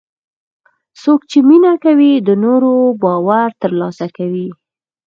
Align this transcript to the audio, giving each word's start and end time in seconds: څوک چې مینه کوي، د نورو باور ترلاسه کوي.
څوک 1.01 1.19
چې 1.31 1.37
مینه 1.49 1.73
کوي، 1.83 2.13
د 2.27 2.29
نورو 2.43 2.71
باور 3.03 3.49
ترلاسه 3.61 4.07
کوي. 4.17 4.49